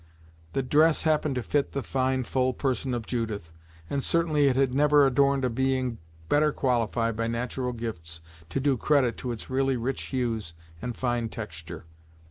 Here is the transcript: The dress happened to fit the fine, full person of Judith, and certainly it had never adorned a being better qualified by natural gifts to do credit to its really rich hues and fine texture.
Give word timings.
The 0.53 0.63
dress 0.63 1.03
happened 1.03 1.35
to 1.35 1.43
fit 1.43 1.73
the 1.73 1.83
fine, 1.83 2.23
full 2.23 2.55
person 2.55 2.95
of 2.95 3.05
Judith, 3.05 3.51
and 3.87 4.01
certainly 4.03 4.47
it 4.47 4.55
had 4.55 4.73
never 4.73 5.05
adorned 5.05 5.45
a 5.45 5.49
being 5.51 5.99
better 6.27 6.51
qualified 6.51 7.15
by 7.15 7.27
natural 7.27 7.71
gifts 7.71 8.19
to 8.49 8.59
do 8.59 8.77
credit 8.77 9.15
to 9.17 9.31
its 9.31 9.47
really 9.51 9.77
rich 9.77 10.01
hues 10.05 10.55
and 10.81 10.97
fine 10.97 11.29
texture. 11.29 11.85